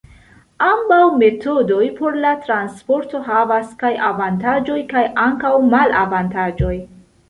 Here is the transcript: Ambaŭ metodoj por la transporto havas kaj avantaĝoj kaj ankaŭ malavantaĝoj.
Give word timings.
Ambaŭ 0.67 1.01
metodoj 1.23 1.83
por 1.99 2.17
la 2.25 2.33
transporto 2.49 3.23
havas 3.31 3.79
kaj 3.85 3.95
avantaĝoj 4.11 4.83
kaj 4.93 5.09
ankaŭ 5.31 5.57
malavantaĝoj. 5.73 6.77